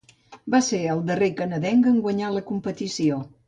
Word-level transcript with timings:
Va 0.53 0.61
ser 0.67 0.79
el 0.93 1.03
darrer 1.11 1.29
canadenc 1.43 1.93
en 1.95 2.03
guanyar 2.09 2.35
la 2.41 2.47
competició. 2.53 3.25